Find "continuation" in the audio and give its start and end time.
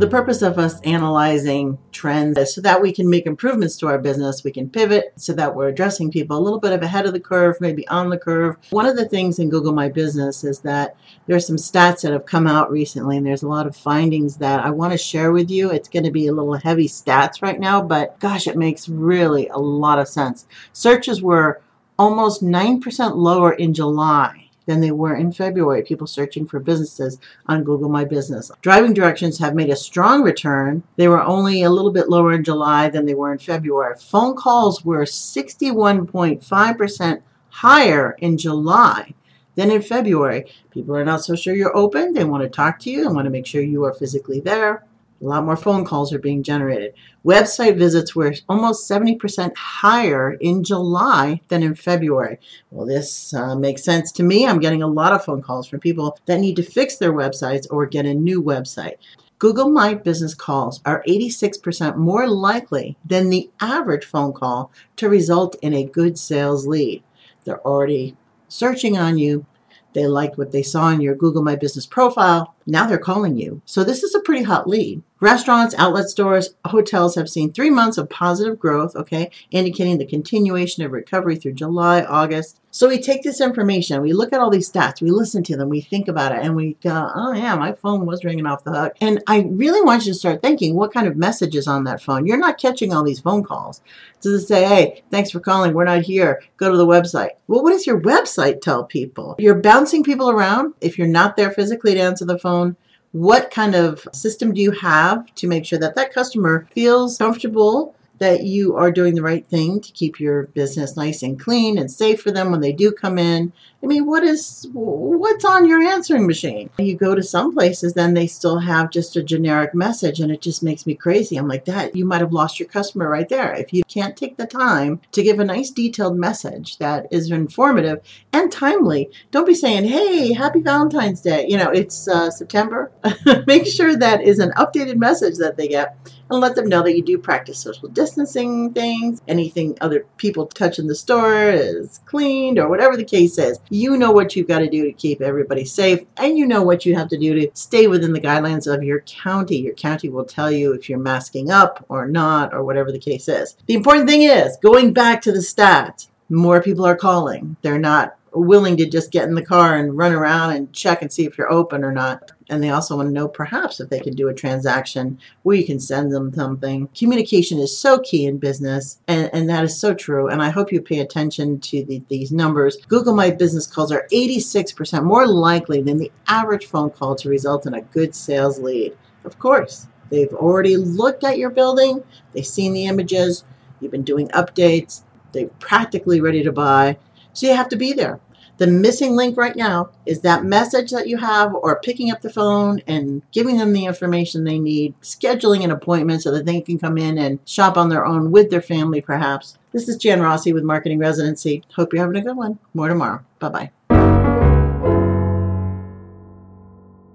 80.04-80.84